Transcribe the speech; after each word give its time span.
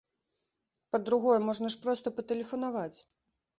Па-другое, 0.95 1.37
можна 1.51 1.71
ж 1.75 1.81
проста 1.85 2.17
патэлефанаваць! 2.23 2.97